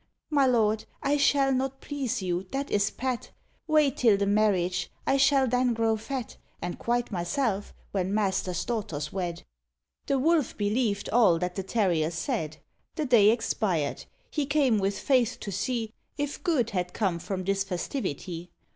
"My 0.31 0.47
lord, 0.47 0.85
I 1.03 1.15
shall 1.17 1.53
not 1.53 1.79
please 1.79 2.23
you, 2.23 2.47
that 2.53 2.71
is 2.71 2.89
pat; 2.89 3.29
Wait 3.67 3.97
till 3.97 4.17
the 4.17 4.25
marriage, 4.25 4.89
I 5.05 5.17
shall 5.17 5.47
then 5.47 5.75
grow 5.75 5.95
fat 5.95 6.37
And 6.59 6.79
quite 6.79 7.11
myself 7.11 7.71
when 7.91 8.11
master's 8.11 8.65
daughter's 8.65 9.13
wed." 9.13 9.43
The 10.07 10.17
Wolf 10.17 10.57
believed 10.57 11.07
all 11.09 11.37
that 11.37 11.53
the 11.53 11.61
terrier 11.61 12.09
said. 12.09 12.57
The 12.95 13.05
day 13.05 13.29
expired; 13.29 14.05
he 14.31 14.47
came 14.47 14.79
with 14.79 14.97
faith 14.97 15.39
to 15.41 15.51
see 15.51 15.93
If 16.17 16.41
good 16.43 16.71
had 16.71 16.93
come 16.95 17.19
from 17.19 17.43
this 17.43 17.63
festivity. 17.63 18.49